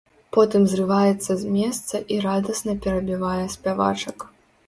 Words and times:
Потым 0.35 0.63
зрываецца 0.71 1.31
з 1.41 1.51
месца 1.57 1.95
і 2.15 2.17
радасна 2.25 2.75
перабівае 2.85 3.45
спявачак. 3.57 4.17